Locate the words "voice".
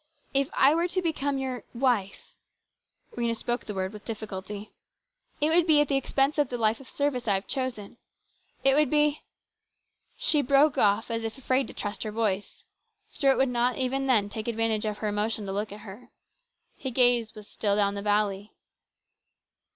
12.11-12.63